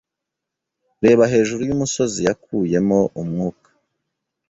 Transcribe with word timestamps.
Reba 1.03 1.23
hejuru 1.33 1.61
yumusozi 1.69 2.19
yakuyemo 2.27 2.99
umwuka. 3.21 3.69